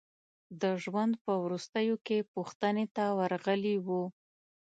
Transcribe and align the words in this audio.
د 0.61 0.63
ژوند 0.83 1.13
په 1.23 1.33
وروستیو 1.43 1.95
کې 2.05 2.27
پوښتنې 2.33 2.85
ته 2.95 3.05
ورغلي 3.19 3.75
وو. 3.85 4.03